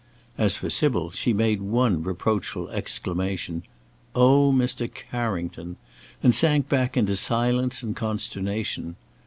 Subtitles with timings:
[0.35, 3.61] As for Sybil, she made one reproachful exclamation:
[4.15, 4.91] "Oh, Mr.
[4.91, 5.75] Carrington!"
[6.23, 8.95] and sank back into silence and consternation.